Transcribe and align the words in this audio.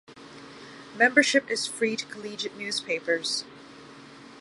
Membership 0.97 1.47
is 1.51 1.67
free 1.67 1.95
to 1.95 2.07
collegiate 2.07 2.57
newspapers. 2.57 3.43